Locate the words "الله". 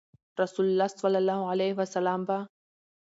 0.69-0.87, 1.21-1.39